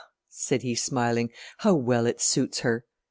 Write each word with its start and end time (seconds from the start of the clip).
said 0.31 0.63
he 0.63 0.73
smiling, 0.73 1.29
"how 1.59 1.75
well 1.75 2.07
it 2.07 2.19
suits 2.19 2.61
her!" 2.61 2.85